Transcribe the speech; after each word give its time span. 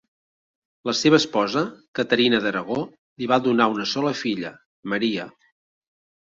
La 0.89 0.93
seva 0.99 1.17
esposa, 1.23 1.61
Caterina 1.99 2.39
d'Aragó, 2.45 2.79
li 3.25 3.29
va 3.33 3.39
donar 3.49 3.69
una 3.75 3.87
sola 3.93 4.15
filla, 4.23 4.53
Maria. 4.95 5.29